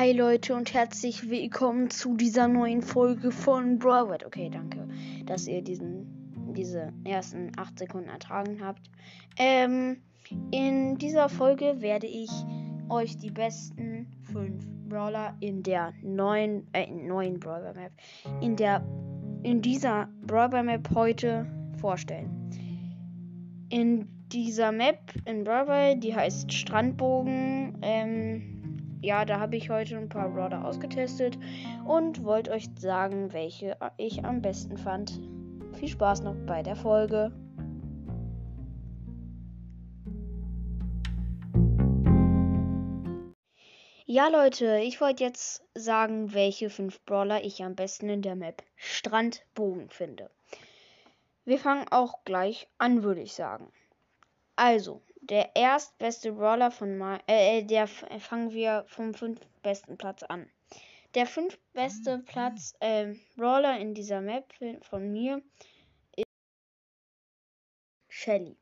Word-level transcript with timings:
Hi 0.00 0.12
Leute 0.12 0.54
und 0.54 0.72
herzlich 0.72 1.28
willkommen 1.28 1.90
zu 1.90 2.16
dieser 2.16 2.48
neuen 2.48 2.80
Folge 2.80 3.30
von 3.30 3.78
Broward. 3.78 4.24
Okay, 4.24 4.48
danke, 4.50 4.88
dass 5.26 5.46
ihr 5.46 5.60
diesen, 5.60 6.54
diese 6.56 6.94
ersten 7.04 7.52
8 7.58 7.80
Sekunden 7.80 8.08
ertragen 8.08 8.64
habt. 8.64 8.80
Ähm, 9.36 9.98
in 10.52 10.96
dieser 10.96 11.28
Folge 11.28 11.82
werde 11.82 12.06
ich 12.06 12.30
euch 12.88 13.18
die 13.18 13.30
besten 13.30 14.06
5 14.32 14.64
Brawler 14.88 15.36
in 15.40 15.62
der 15.62 15.92
neuen, 16.02 16.66
äh, 16.72 16.90
neuen 16.90 17.38
Brawler 17.38 17.74
Map, 17.74 17.92
in 18.40 18.56
der, 18.56 18.82
in 19.42 19.60
dieser 19.60 20.08
Brawler 20.26 20.62
Map 20.62 20.88
heute 20.94 21.44
vorstellen. 21.78 22.50
In 23.68 24.08
dieser 24.32 24.72
Map 24.72 25.12
in 25.26 25.44
Brawler, 25.44 25.94
die 25.94 26.14
heißt 26.14 26.50
Strandbogen, 26.50 27.76
ähm, 27.82 28.59
ja, 29.02 29.24
da 29.24 29.40
habe 29.40 29.56
ich 29.56 29.70
heute 29.70 29.96
ein 29.96 30.08
paar 30.08 30.28
Brawler 30.28 30.64
ausgetestet 30.64 31.38
und 31.86 32.22
wollte 32.24 32.50
euch 32.50 32.68
sagen, 32.78 33.32
welche 33.32 33.76
ich 33.96 34.24
am 34.24 34.42
besten 34.42 34.76
fand. 34.76 35.20
Viel 35.74 35.88
Spaß 35.88 36.22
noch 36.22 36.36
bei 36.46 36.62
der 36.62 36.76
Folge. 36.76 37.32
Ja, 44.12 44.26
Leute, 44.26 44.80
ich 44.80 45.00
wollte 45.00 45.22
jetzt 45.22 45.62
sagen, 45.74 46.34
welche 46.34 46.68
fünf 46.68 47.00
Brawler 47.04 47.44
ich 47.44 47.62
am 47.62 47.76
besten 47.76 48.08
in 48.08 48.22
der 48.22 48.34
Map 48.34 48.62
Strandbogen 48.74 49.88
finde. 49.88 50.30
Wir 51.44 51.58
fangen 51.58 51.86
auch 51.90 52.24
gleich 52.24 52.68
an, 52.76 53.04
würde 53.04 53.20
ich 53.20 53.34
sagen. 53.34 53.72
Also, 54.56 55.00
der 55.30 55.54
erstbeste 55.54 56.32
Brawler 56.32 56.70
von 56.72 56.98
mal, 56.98 57.20
äh, 57.28 57.58
äh, 57.58 57.62
der 57.62 57.86
fangen 57.86 58.50
wir 58.50 58.84
vom 58.88 59.14
fünftbesten 59.14 59.96
Platz 59.96 60.24
an. 60.24 60.50
Der 61.14 61.26
fünftbeste 61.26 62.18
Platz 62.18 62.74
äh, 62.80 63.14
Brawler 63.36 63.78
in 63.78 63.94
dieser 63.94 64.20
Map 64.20 64.52
von 64.82 65.10
mir 65.10 65.40
ist 66.16 66.26
Shelly. 68.08 68.56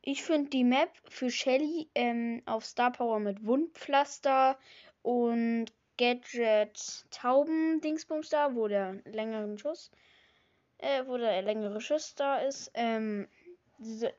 Ich 0.00 0.22
finde 0.22 0.50
die 0.50 0.64
Map 0.64 0.90
für 1.08 1.30
Shelly 1.30 1.88
ähm, 1.94 2.42
auf 2.46 2.64
Star 2.64 2.92
Power 2.92 3.18
mit 3.18 3.44
Wundpflaster 3.44 4.58
und 5.02 5.66
Gadget 5.96 7.06
Tauben 7.10 7.80
Dingsbums 7.80 8.28
da, 8.28 8.54
wo 8.54 8.68
der 8.68 9.00
längere 9.04 9.56
Schuss, 9.58 9.90
äh, 10.78 11.04
wo 11.06 11.16
der 11.16 11.42
längere 11.42 11.80
Schuss 11.80 12.14
da 12.14 12.38
ist, 12.38 12.70
ähm, 12.74 13.28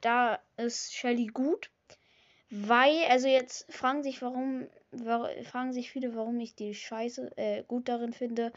da 0.02 0.40
ist 0.58 0.94
Shelly 0.94 1.28
gut. 1.28 1.70
Weil, 2.50 3.06
also 3.10 3.28
jetzt 3.28 3.72
fragen 3.74 4.04
sich, 4.04 4.22
warum, 4.22 4.68
fragen 5.44 5.74
sich 5.74 5.92
viele, 5.92 6.16
warum 6.16 6.40
ich 6.40 6.56
die 6.56 6.74
Scheiße 6.74 7.38
äh, 7.38 7.64
gut 7.64 7.90
darin 7.90 8.14
finde. 8.14 8.54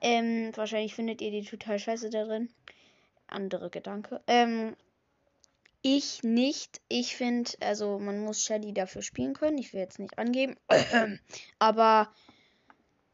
Ähm, 0.00 0.50
wahrscheinlich 0.54 0.94
findet 0.94 1.22
ihr 1.22 1.30
die 1.30 1.44
total 1.44 1.78
scheiße 1.78 2.10
darin. 2.10 2.48
Andere 3.26 3.70
Gedanke. 3.70 4.20
Ähm, 4.26 4.76
ich 5.82 6.22
nicht. 6.22 6.80
Ich 6.88 7.16
finde, 7.16 7.50
also 7.60 7.98
man 7.98 8.20
muss 8.20 8.42
Shelly 8.42 8.72
dafür 8.74 9.02
spielen 9.02 9.34
können. 9.34 9.58
Ich 9.58 9.72
will 9.72 9.80
jetzt 9.80 9.98
nicht 9.98 10.18
angeben. 10.18 10.56
Aber 11.58 12.12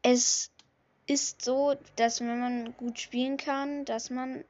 es 0.01 0.51
ist 1.07 1.43
so, 1.43 1.75
dass 1.95 2.19
wenn 2.19 2.39
man 2.39 2.77
gut 2.77 2.99
spielen 2.99 3.37
kann, 3.37 3.85
dass 3.85 4.09
man 4.09 4.43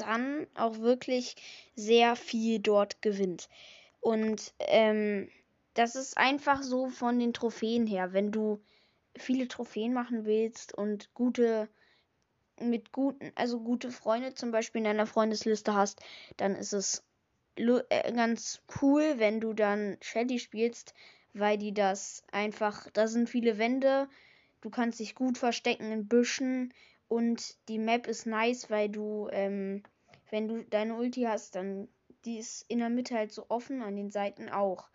dann 0.00 0.46
auch 0.54 0.78
wirklich 0.78 1.36
sehr 1.74 2.16
viel 2.16 2.58
dort 2.58 3.02
gewinnt. 3.02 3.48
Und 4.00 4.54
ähm, 4.60 5.28
das 5.74 5.96
ist 5.96 6.16
einfach 6.16 6.62
so 6.62 6.88
von 6.88 7.18
den 7.18 7.32
Trophäen 7.32 7.86
her. 7.86 8.12
Wenn 8.12 8.32
du 8.32 8.60
viele 9.16 9.48
Trophäen 9.48 9.92
machen 9.92 10.24
willst 10.24 10.74
und 10.74 11.12
gute 11.14 11.68
mit 12.60 12.92
guten, 12.92 13.30
also 13.36 13.60
gute 13.60 13.90
Freunde 13.90 14.34
zum 14.34 14.50
Beispiel 14.50 14.80
in 14.80 14.84
deiner 14.84 15.06
Freundesliste 15.06 15.74
hast, 15.74 16.00
dann 16.36 16.56
ist 16.56 16.72
es 16.72 17.04
äh, 17.56 18.12
ganz 18.12 18.60
cool, 18.80 19.14
wenn 19.18 19.40
du 19.40 19.52
dann 19.52 19.96
Shelly 20.00 20.38
spielst, 20.38 20.94
weil 21.34 21.58
die 21.58 21.72
das 21.72 22.24
einfach, 22.32 22.90
da 22.92 23.06
sind 23.06 23.28
viele 23.28 23.58
Wände, 23.58 24.08
du 24.60 24.70
kannst 24.70 24.98
dich 25.00 25.14
gut 25.14 25.38
verstecken 25.38 25.92
in 25.92 26.08
Büschen 26.08 26.72
und 27.08 27.56
die 27.68 27.78
Map 27.78 28.06
ist 28.06 28.26
nice, 28.26 28.70
weil 28.70 28.88
du, 28.88 29.28
ähm, 29.32 29.82
wenn 30.30 30.48
du 30.48 30.62
deine 30.64 30.94
Ulti 30.94 31.22
hast, 31.22 31.54
dann 31.54 31.88
die 32.24 32.38
ist 32.38 32.64
in 32.68 32.78
der 32.78 32.90
Mitte 32.90 33.14
halt 33.14 33.32
so 33.32 33.46
offen, 33.48 33.82
an 33.82 33.96
den 33.96 34.10
Seiten 34.10 34.48
auch. 34.48 34.88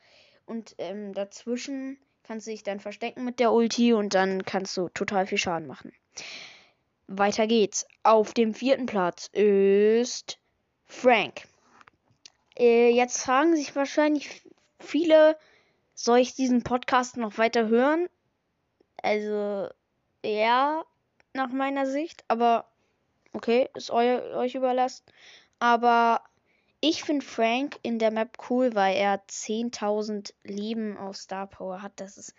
Und 0.45 0.75
ähm, 0.77 1.13
dazwischen 1.13 1.97
kannst 2.23 2.47
du 2.47 2.51
dich 2.51 2.63
dann 2.63 2.79
verstecken 2.79 3.25
mit 3.25 3.39
der 3.39 3.51
Ulti 3.51 3.93
und 3.93 4.13
dann 4.13 4.45
kannst 4.45 4.75
du 4.77 4.89
total 4.89 5.25
viel 5.25 5.37
Schaden 5.37 5.67
machen. 5.67 5.93
Weiter 7.07 7.47
geht's. 7.47 7.85
Auf 8.03 8.33
dem 8.33 8.53
vierten 8.53 8.85
Platz 8.85 9.27
ist 9.33 10.39
Frank. 10.85 11.43
Äh, 12.57 12.91
jetzt 12.91 13.23
fragen 13.23 13.55
sich 13.55 13.75
wahrscheinlich 13.75 14.43
viele, 14.79 15.37
soll 15.95 16.19
ich 16.19 16.35
diesen 16.35 16.63
Podcast 16.63 17.17
noch 17.17 17.37
weiter 17.37 17.67
hören? 17.67 18.07
Also, 19.01 19.69
ja, 20.23 20.85
nach 21.33 21.49
meiner 21.49 21.85
Sicht, 21.85 22.23
aber 22.27 22.65
okay, 23.33 23.69
ist 23.75 23.91
eu 23.91 24.37
euch 24.37 24.55
überlassen. 24.55 25.03
Aber 25.59 26.21
ich 26.81 27.03
finde 27.03 27.25
Frank 27.25 27.79
in 27.81 27.99
der 27.99 28.11
Map 28.11 28.37
cool, 28.49 28.75
weil 28.75 28.95
er 28.97 29.25
10.000 29.27 30.33
Leben 30.43 30.97
auf 30.97 31.15
Star 31.15 31.47
Power 31.47 31.81
hat. 31.81 31.93
Das 31.95 32.17
ist 32.17 32.35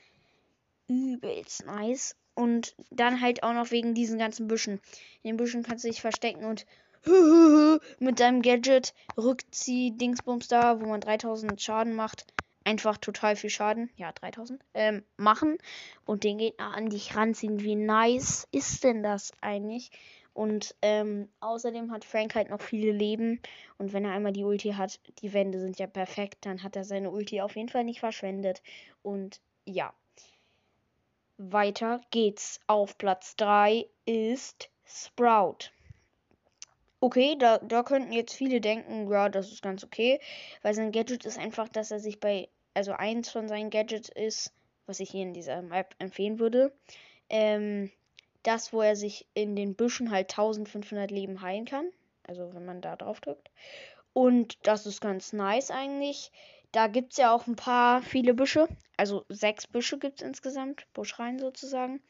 übelst 0.88 1.64
nice. 1.66 2.16
Und 2.34 2.74
dann 2.90 3.20
halt 3.20 3.42
auch 3.42 3.54
noch 3.54 3.70
wegen 3.70 3.94
diesen 3.94 4.18
ganzen 4.18 4.48
Büschen. 4.48 4.80
In 5.22 5.30
den 5.30 5.36
Büschen 5.36 5.62
kannst 5.62 5.84
du 5.84 5.88
dich 5.88 6.00
verstecken 6.00 6.44
und 6.44 6.66
mit 8.00 8.18
deinem 8.18 8.42
Gadget 8.42 8.92
Rückzieh 9.16 9.92
Dingsbums 9.92 10.48
da, 10.48 10.80
wo 10.80 10.86
man 10.86 11.00
3000 11.00 11.60
Schaden 11.60 11.94
macht, 11.94 12.26
einfach 12.64 12.96
total 12.96 13.36
viel 13.36 13.50
Schaden, 13.50 13.90
ja 13.96 14.12
3000, 14.12 14.60
ähm, 14.74 15.04
machen 15.16 15.58
und 16.04 16.24
den 16.24 16.38
Gegner 16.38 16.74
an 16.74 16.90
dich 16.90 17.14
ranziehen. 17.14 17.60
Wie 17.60 17.76
nice 17.76 18.48
ist 18.50 18.84
denn 18.84 19.02
das 19.02 19.32
eigentlich? 19.40 19.90
Und 20.34 20.74
ähm, 20.82 21.28
außerdem 21.38 21.92
hat 21.92 22.04
Frank 22.04 22.34
halt 22.34 22.50
noch 22.50 22.60
viele 22.60 22.90
Leben. 22.90 23.40
Und 23.78 23.92
wenn 23.92 24.04
er 24.04 24.12
einmal 24.12 24.32
die 24.32 24.44
Ulti 24.44 24.72
hat, 24.72 24.98
die 25.20 25.32
Wände 25.32 25.60
sind 25.60 25.78
ja 25.78 25.86
perfekt, 25.86 26.44
dann 26.44 26.64
hat 26.64 26.74
er 26.74 26.84
seine 26.84 27.10
Ulti 27.10 27.40
auf 27.40 27.54
jeden 27.54 27.68
Fall 27.68 27.84
nicht 27.84 28.00
verschwendet. 28.00 28.60
Und 29.02 29.40
ja. 29.64 29.94
Weiter 31.36 32.00
geht's. 32.10 32.60
Auf 32.66 32.98
Platz 32.98 33.36
3 33.36 33.86
ist 34.06 34.70
Sprout. 34.84 35.70
Okay, 37.04 37.36
da, 37.38 37.58
da 37.58 37.82
könnten 37.82 38.14
jetzt 38.14 38.32
viele 38.32 38.62
denken, 38.62 39.10
ja, 39.10 39.28
das 39.28 39.52
ist 39.52 39.60
ganz 39.60 39.84
okay, 39.84 40.20
weil 40.62 40.72
sein 40.72 40.90
Gadget 40.90 41.26
ist 41.26 41.38
einfach, 41.38 41.68
dass 41.68 41.90
er 41.90 42.00
sich 42.00 42.18
bei, 42.18 42.48
also 42.72 42.92
eins 42.92 43.28
von 43.28 43.46
seinen 43.46 43.68
Gadgets 43.68 44.08
ist, 44.08 44.54
was 44.86 45.00
ich 45.00 45.10
hier 45.10 45.20
in 45.20 45.34
dieser 45.34 45.60
Map 45.60 45.94
empfehlen 45.98 46.38
würde, 46.38 46.72
ähm, 47.28 47.90
das, 48.42 48.72
wo 48.72 48.80
er 48.80 48.96
sich 48.96 49.26
in 49.34 49.54
den 49.54 49.74
Büschen 49.74 50.10
halt 50.10 50.30
1500 50.30 51.10
Leben 51.10 51.42
heilen 51.42 51.66
kann. 51.66 51.90
Also 52.26 52.54
wenn 52.54 52.64
man 52.64 52.80
da 52.80 52.96
drauf 52.96 53.20
drückt. 53.20 53.50
Und 54.14 54.56
das 54.66 54.86
ist 54.86 55.02
ganz 55.02 55.34
nice 55.34 55.70
eigentlich. 55.70 56.32
Da 56.72 56.86
gibt 56.86 57.12
es 57.12 57.18
ja 57.18 57.34
auch 57.34 57.46
ein 57.46 57.56
paar, 57.56 58.00
viele 58.00 58.32
Büsche. 58.32 58.66
Also 58.96 59.26
sechs 59.28 59.66
Büsche 59.66 59.98
gibt 59.98 60.22
es 60.22 60.26
insgesamt. 60.26 60.86
Buschreihen 60.94 61.38
sozusagen. 61.38 62.00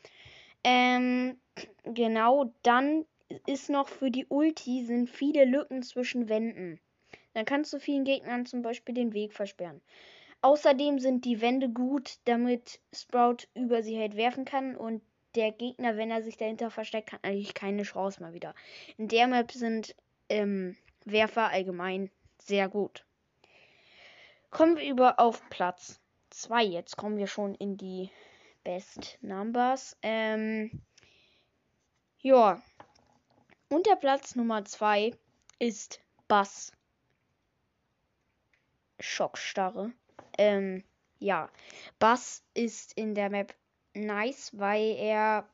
Ähm, 0.62 1.37
genau, 1.82 2.53
dann 2.62 3.06
ist 3.47 3.71
noch 3.71 3.89
für 3.89 4.11
die 4.11 4.27
Ulti 4.28 4.84
sind 4.84 5.09
viele 5.09 5.45
Lücken 5.45 5.83
zwischen 5.83 6.28
Wänden. 6.28 6.81
Dann 7.33 7.45
kannst 7.45 7.72
du 7.72 7.78
vielen 7.78 8.05
Gegnern 8.05 8.47
zum 8.47 8.62
Beispiel 8.62 8.95
den 8.95 9.12
Weg 9.12 9.33
versperren. 9.33 9.81
Außerdem 10.43 10.99
sind 10.99 11.25
die 11.25 11.41
Wände 11.41 11.70
gut, 11.70 12.19
damit 12.26 12.81
Sprout 12.93 13.47
über 13.55 13.82
sie 13.82 13.99
halt 13.99 14.17
werfen 14.17 14.44
kann 14.44 14.76
und 14.76 15.03
der 15.35 15.53
Gegner, 15.53 15.97
wenn 15.97 16.11
er 16.11 16.23
sich 16.23 16.37
dahinter 16.37 16.70
versteckt, 16.70 17.12
hat 17.12 17.25
eigentlich 17.25 17.55
keine 17.55 17.82
Chance 17.82 18.23
mal 18.23 18.35
wieder. 18.35 18.55
In 18.99 19.09
der 19.09 19.26
Map 19.26 19.50
sind 19.50 19.97
ähm, 20.29 20.76
Werfer 21.05 21.49
allgemein 21.49 22.11
sehr 22.38 22.69
gut. 22.69 23.05
Kommen 24.50 24.76
wir 24.76 24.88
über 24.88 25.19
auf 25.19 25.43
Platz 25.50 26.00
2. 26.31 26.62
Jetzt 26.62 26.97
kommen 26.97 27.17
wir 27.17 27.26
schon 27.26 27.55
in 27.55 27.76
die 27.76 28.11
Best 28.62 29.19
Numbers. 29.20 29.97
Ähm, 30.03 30.82
ja. 32.20 32.62
Und 33.69 33.87
der 33.87 33.96
Platz 33.96 34.34
Nummer 34.34 34.64
2 34.64 35.12
ist 35.58 36.00
Bass. 36.28 36.72
Schockstarre. 39.00 39.93
Ähm, 40.38 40.84
ja. 41.19 41.50
Bass 41.99 42.43
ist 42.55 42.93
in 42.96 43.14
der 43.14 43.31
Map 43.31 43.55
nice, 43.94 44.50
weil 44.55 44.96
er, 44.96 45.49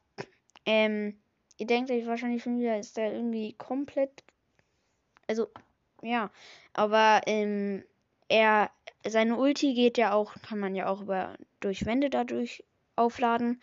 ähm, 0.67 1.21
ihr 1.59 1.67
denkt 1.67 1.91
euch 1.91 2.07
wahrscheinlich 2.07 2.43
schon 2.43 2.59
wieder, 2.59 2.79
ist 2.79 2.99
er 2.99 3.13
irgendwie 3.13 3.53
komplett, 3.55 4.25
also, 5.27 5.49
ja, 6.03 6.31
aber, 6.73 7.23
ähm, 7.27 7.85
er, 8.29 8.71
seine 9.07 9.37
Ulti 9.37 9.75
geht 9.75 9.99
ja 9.99 10.13
auch, 10.13 10.35
kann 10.43 10.59
man 10.59 10.75
ja 10.75 10.87
auch 10.87 11.03
über, 11.03 11.37
durch 11.61 11.85
Wände 11.85 12.11
dadurch 12.11 12.65
aufladen. 12.97 13.61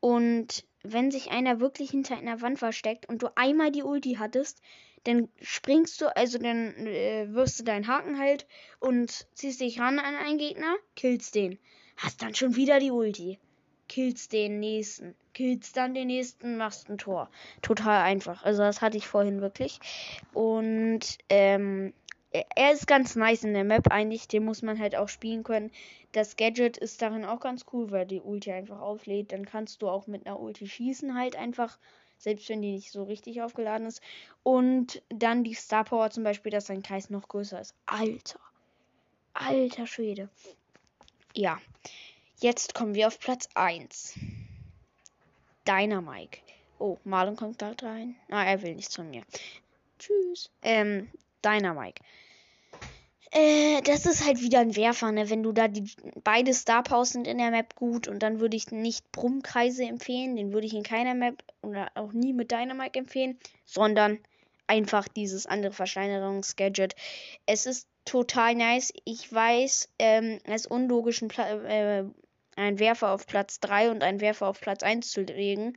Und 0.00 0.64
wenn 0.84 1.10
sich 1.10 1.30
einer 1.30 1.60
wirklich 1.60 1.90
hinter 1.90 2.16
einer 2.16 2.40
Wand 2.40 2.58
versteckt 2.58 3.08
und 3.08 3.22
du 3.22 3.28
einmal 3.36 3.72
die 3.72 3.82
Ulti 3.82 4.16
hattest, 4.18 4.60
dann 5.04 5.28
springst 5.40 6.00
du, 6.00 6.14
also 6.16 6.38
dann 6.38 6.86
äh, 6.86 7.26
wirfst 7.30 7.60
du 7.60 7.64
deinen 7.64 7.86
Haken 7.86 8.18
halt 8.18 8.46
und 8.80 9.26
ziehst 9.34 9.60
dich 9.60 9.80
ran 9.80 9.98
an 9.98 10.14
einen 10.14 10.38
Gegner, 10.38 10.76
killst 10.94 11.34
den. 11.34 11.58
Hast 11.96 12.22
dann 12.22 12.34
schon 12.34 12.56
wieder 12.56 12.80
die 12.80 12.90
Ulti. 12.90 13.38
Killst 13.86 14.32
den 14.32 14.60
nächsten. 14.60 15.14
Killst 15.34 15.76
dann 15.76 15.94
den 15.94 16.06
nächsten, 16.06 16.56
machst 16.56 16.88
ein 16.88 16.98
Tor. 16.98 17.30
Total 17.60 18.02
einfach. 18.02 18.42
Also 18.44 18.62
das 18.62 18.80
hatte 18.80 18.96
ich 18.96 19.06
vorhin 19.06 19.40
wirklich. 19.40 19.78
Und 20.32 21.18
ähm, 21.28 21.92
er 22.56 22.72
ist 22.72 22.86
ganz 22.86 23.16
nice 23.16 23.44
in 23.44 23.54
der 23.54 23.64
Map 23.64 23.90
eigentlich. 23.90 24.28
Den 24.28 24.44
muss 24.44 24.62
man 24.62 24.78
halt 24.78 24.96
auch 24.96 25.08
spielen 25.08 25.44
können. 25.44 25.70
Das 26.12 26.36
Gadget 26.36 26.76
ist 26.76 27.00
darin 27.00 27.24
auch 27.24 27.40
ganz 27.40 27.64
cool, 27.72 27.90
weil 27.90 28.06
die 28.06 28.20
Ulti 28.20 28.52
einfach 28.52 28.80
auflädt. 28.80 29.32
Dann 29.32 29.46
kannst 29.46 29.82
du 29.82 29.88
auch 29.88 30.06
mit 30.06 30.26
einer 30.26 30.40
Ulti 30.40 30.66
schießen 30.66 31.16
halt 31.16 31.36
einfach 31.36 31.78
selbst 32.18 32.48
wenn 32.48 32.62
die 32.62 32.72
nicht 32.72 32.90
so 32.90 33.04
richtig 33.04 33.42
aufgeladen 33.42 33.86
ist. 33.86 34.00
Und 34.42 35.02
dann 35.10 35.44
die 35.44 35.54
Star 35.54 35.84
Power 35.84 36.10
zum 36.10 36.24
Beispiel, 36.24 36.50
dass 36.50 36.66
sein 36.66 36.82
Kreis 36.82 37.10
noch 37.10 37.28
größer 37.28 37.60
ist. 37.60 37.74
Alter. 37.86 38.40
Alter 39.34 39.86
Schwede. 39.86 40.28
Ja. 41.34 41.60
Jetzt 42.40 42.74
kommen 42.74 42.94
wir 42.94 43.06
auf 43.06 43.18
Platz 43.18 43.48
1. 43.54 44.18
Dynamike. 45.66 46.40
Oh, 46.78 46.98
Marlon 47.04 47.36
kommt 47.36 47.58
gerade 47.58 47.86
rein. 47.86 48.16
Ah, 48.30 48.44
er 48.44 48.62
will 48.62 48.74
nichts 48.74 48.96
von 48.96 49.08
mir. 49.08 49.22
Tschüss. 49.98 50.50
Ähm, 50.62 51.10
Dynamike. 51.44 52.02
Äh, 53.36 53.82
das 53.82 54.06
ist 54.06 54.24
halt 54.24 54.40
wieder 54.40 54.60
ein 54.60 54.76
Werfer, 54.76 55.10
ne? 55.10 55.28
Wenn 55.28 55.42
du 55.42 55.50
da 55.50 55.66
die 55.66 55.90
beide 56.22 56.54
Star 56.54 56.84
Powers 56.84 57.10
sind 57.10 57.26
in 57.26 57.38
der 57.38 57.50
Map 57.50 57.74
gut 57.74 58.06
und 58.06 58.22
dann 58.22 58.38
würde 58.38 58.56
ich 58.56 58.70
nicht 58.70 59.10
Brummkreise 59.10 59.82
empfehlen, 59.82 60.36
den 60.36 60.52
würde 60.52 60.68
ich 60.68 60.74
in 60.74 60.84
keiner 60.84 61.14
Map 61.14 61.42
oder 61.60 61.90
auch 61.96 62.12
nie 62.12 62.32
mit 62.32 62.52
Dynamite 62.52 63.00
empfehlen, 63.00 63.36
sondern 63.64 64.20
einfach 64.68 65.08
dieses 65.08 65.46
andere 65.46 65.72
Versteinerungsgadget. 65.72 66.94
Es 67.44 67.66
ist 67.66 67.88
total 68.04 68.54
nice. 68.54 68.92
Ich 69.04 69.32
weiß, 69.32 69.88
ähm, 69.98 70.38
es 70.44 70.62
ist 70.62 70.70
unlogisch, 70.70 71.20
einen, 71.20 71.30
äh, 71.66 72.04
einen 72.54 72.78
Werfer 72.78 73.10
auf 73.10 73.26
Platz 73.26 73.58
3 73.58 73.90
und 73.90 74.04
einen 74.04 74.20
Werfer 74.20 74.46
auf 74.46 74.60
Platz 74.60 74.84
1 74.84 75.10
zu 75.10 75.22
legen. 75.22 75.76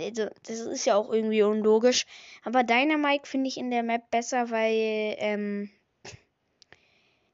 Also, 0.00 0.28
das 0.44 0.60
ist 0.60 0.86
ja 0.86 0.96
auch 0.96 1.12
irgendwie 1.12 1.42
unlogisch. 1.42 2.06
Aber 2.44 2.64
Dynamite 2.64 3.28
finde 3.28 3.48
ich 3.48 3.58
in 3.58 3.70
der 3.70 3.82
Map 3.82 4.10
besser, 4.10 4.50
weil 4.50 5.16
ähm, 5.18 5.70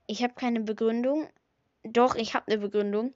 ich 0.06 0.22
habe 0.22 0.34
keine 0.34 0.60
Begründung. 0.60 1.28
Doch, 1.82 2.14
ich 2.14 2.34
habe 2.34 2.46
eine 2.48 2.58
Begründung. 2.58 3.14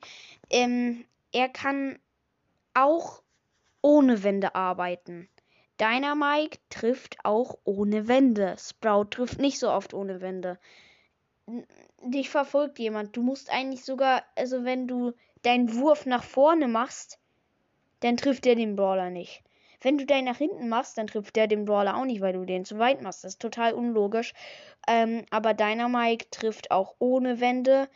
Ähm, 0.50 1.05
er 1.32 1.49
kann 1.49 1.99
auch 2.75 3.23
ohne 3.81 4.23
Wände 4.23 4.55
arbeiten. 4.55 5.29
Dynamite 5.81 6.58
trifft 6.70 7.17
auch 7.25 7.58
ohne 7.64 8.08
Wände. 8.08 8.56
Sprout 8.58 9.06
trifft 9.11 9.38
nicht 9.38 9.58
so 9.58 9.70
oft 9.70 9.94
ohne 9.94 10.20
Wände. 10.20 10.58
Dich 12.02 12.31
verfolgt 12.31 12.79
jemand. 12.79 13.17
Du 13.17 13.23
musst 13.23 13.50
eigentlich 13.50 13.84
sogar, 13.84 14.25
also 14.37 14.64
wenn 14.64 14.88
du 14.88 15.12
deinen 15.43 15.75
Wurf 15.75 16.05
nach 16.05 16.25
vorne 16.25 16.69
machst, 16.69 17.19
dann 18.00 18.17
trifft 18.17 18.46
er 18.46 18.55
den 18.55 18.76
Brawler 18.76 19.11
nicht. 19.11 19.43
Wenn 19.80 19.98
du 19.98 20.06
den 20.06 20.25
nach 20.25 20.38
hinten 20.38 20.69
machst, 20.69 20.98
dann 20.98 21.06
trifft 21.06 21.36
der 21.36 21.46
den 21.46 21.64
Brawler 21.64 21.96
auch 21.96 22.04
nicht, 22.04 22.20
weil 22.20 22.32
du 22.32 22.44
den 22.44 22.64
zu 22.64 22.78
weit 22.78 23.00
machst. 23.02 23.25
Das 23.25 23.34
ist 23.34 23.42
total 23.42 23.75
unlogisch. 23.75 24.34
Ähm, 24.88 25.25
aber 25.30 25.54
Dynamite 25.54 26.30
trifft 26.30 26.70
auch 26.70 26.96
ohne 26.98 27.40
Wände. 27.40 27.88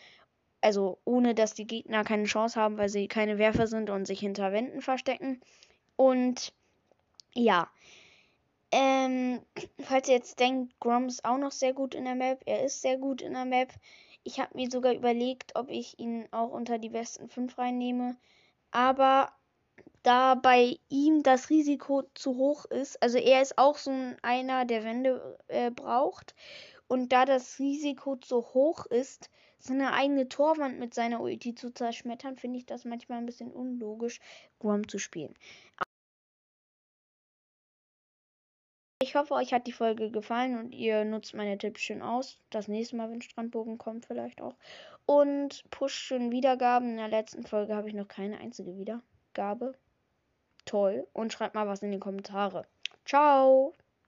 Also 0.60 0.98
ohne, 1.04 1.34
dass 1.34 1.54
die 1.54 1.66
Gegner 1.66 2.04
keine 2.04 2.24
Chance 2.24 2.60
haben, 2.60 2.78
weil 2.78 2.88
sie 2.88 3.08
keine 3.08 3.38
Werfer 3.38 3.66
sind 3.66 3.90
und 3.90 4.06
sich 4.06 4.20
hinter 4.20 4.52
Wänden 4.52 4.80
verstecken. 4.80 5.40
Und 5.96 6.52
ja. 7.34 7.68
Ähm, 8.70 9.40
falls 9.80 10.08
ihr 10.08 10.14
jetzt 10.14 10.38
denkt, 10.38 10.78
Grom 10.78 11.06
ist 11.06 11.24
auch 11.24 11.38
noch 11.38 11.50
sehr 11.50 11.72
gut 11.72 11.94
in 11.94 12.04
der 12.04 12.14
Map. 12.14 12.42
Er 12.46 12.64
ist 12.64 12.80
sehr 12.80 12.96
gut 12.96 13.22
in 13.22 13.32
der 13.32 13.44
Map. 13.44 13.72
Ich 14.22 14.38
habe 14.38 14.56
mir 14.56 14.70
sogar 14.70 14.92
überlegt, 14.92 15.56
ob 15.56 15.68
ich 15.68 15.98
ihn 15.98 16.28
auch 16.30 16.50
unter 16.50 16.78
die 16.78 16.90
besten 16.90 17.28
5 17.28 17.58
reinnehme. 17.58 18.16
Aber 18.70 19.32
da 20.02 20.34
bei 20.34 20.78
ihm 20.88 21.22
das 21.22 21.50
Risiko 21.50 22.02
zu 22.14 22.36
hoch 22.36 22.64
ist. 22.66 23.00
Also 23.02 23.18
er 23.18 23.42
ist 23.42 23.58
auch 23.58 23.76
so 23.76 23.92
einer, 24.22 24.64
der 24.64 24.84
Wände 24.84 25.38
äh, 25.48 25.70
braucht. 25.70 26.34
Und 26.88 27.12
da 27.12 27.24
das 27.24 27.58
Risiko 27.58 28.16
zu 28.16 28.42
hoch 28.54 28.86
ist, 28.86 29.30
seine 29.58 29.92
eigene 29.92 30.28
Torwand 30.28 30.78
mit 30.78 30.92
seiner 30.92 31.20
Ulti 31.20 31.54
zu 31.54 31.72
zerschmettern, 31.72 32.36
finde 32.36 32.58
ich 32.58 32.66
das 32.66 32.84
manchmal 32.84 33.18
ein 33.18 33.26
bisschen 33.26 33.52
unlogisch, 33.52 34.18
Grom 34.58 34.88
zu 34.88 34.98
spielen. 34.98 35.34
Ich 39.00 39.14
hoffe, 39.14 39.34
euch 39.34 39.52
hat 39.52 39.66
die 39.66 39.72
Folge 39.72 40.10
gefallen 40.10 40.58
und 40.58 40.72
ihr 40.72 41.04
nutzt 41.04 41.34
meine 41.34 41.58
Tipps 41.58 41.80
schön 41.80 42.02
aus. 42.02 42.38
Das 42.50 42.68
nächste 42.68 42.96
Mal, 42.96 43.10
wenn 43.10 43.22
Strandbogen 43.22 43.78
kommt, 43.78 44.06
vielleicht 44.06 44.40
auch. 44.40 44.56
Und 45.06 45.64
pusht 45.70 45.98
schön 45.98 46.30
Wiedergaben. 46.30 46.90
In 46.90 46.96
der 46.96 47.08
letzten 47.08 47.44
Folge 47.44 47.74
habe 47.74 47.88
ich 47.88 47.94
noch 47.94 48.08
keine 48.08 48.38
einzige 48.38 48.76
Wiedergabe 48.76 49.74
toll 50.64 51.06
und 51.12 51.32
schreibt 51.32 51.54
mal 51.54 51.66
was 51.66 51.82
in 51.82 51.92
die 51.92 51.98
Kommentare. 51.98 52.66
Ciao! 53.04 53.74